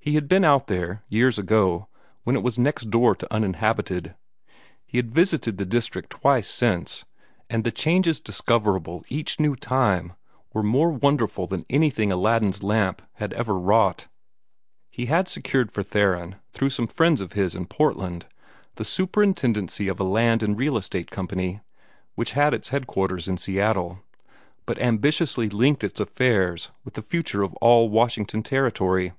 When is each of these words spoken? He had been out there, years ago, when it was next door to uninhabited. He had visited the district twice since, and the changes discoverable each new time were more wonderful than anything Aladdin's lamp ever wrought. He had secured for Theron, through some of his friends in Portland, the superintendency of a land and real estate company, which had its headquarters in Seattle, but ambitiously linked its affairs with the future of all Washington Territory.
He 0.00 0.14
had 0.14 0.28
been 0.28 0.44
out 0.44 0.68
there, 0.68 1.02
years 1.08 1.40
ago, 1.40 1.88
when 2.22 2.36
it 2.36 2.42
was 2.42 2.56
next 2.56 2.88
door 2.88 3.16
to 3.16 3.34
uninhabited. 3.34 4.14
He 4.86 4.96
had 4.96 5.12
visited 5.12 5.58
the 5.58 5.66
district 5.66 6.10
twice 6.10 6.46
since, 6.48 7.04
and 7.50 7.64
the 7.64 7.72
changes 7.72 8.20
discoverable 8.20 9.04
each 9.08 9.40
new 9.40 9.56
time 9.56 10.12
were 10.52 10.62
more 10.62 10.90
wonderful 10.90 11.48
than 11.48 11.66
anything 11.68 12.12
Aladdin's 12.12 12.62
lamp 12.62 13.02
ever 13.18 13.58
wrought. 13.58 14.06
He 14.88 15.06
had 15.06 15.26
secured 15.26 15.72
for 15.72 15.82
Theron, 15.82 16.36
through 16.52 16.70
some 16.70 16.84
of 16.84 16.90
his 16.90 16.96
friends 16.96 17.54
in 17.56 17.66
Portland, 17.66 18.26
the 18.76 18.84
superintendency 18.84 19.88
of 19.88 19.98
a 19.98 20.04
land 20.04 20.44
and 20.44 20.56
real 20.56 20.78
estate 20.78 21.10
company, 21.10 21.60
which 22.14 22.32
had 22.32 22.54
its 22.54 22.68
headquarters 22.68 23.26
in 23.26 23.36
Seattle, 23.36 23.98
but 24.64 24.78
ambitiously 24.78 25.48
linked 25.48 25.82
its 25.82 25.98
affairs 25.98 26.70
with 26.84 26.94
the 26.94 27.02
future 27.02 27.42
of 27.42 27.52
all 27.54 27.88
Washington 27.88 28.44
Territory. 28.44 29.12